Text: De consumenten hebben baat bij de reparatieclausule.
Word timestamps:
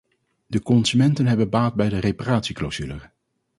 De 0.47 0.61
consumenten 0.61 1.27
hebben 1.27 1.49
baat 1.49 1.73
bij 1.75 1.89
de 1.89 1.99
reparatieclausule. 1.99 3.01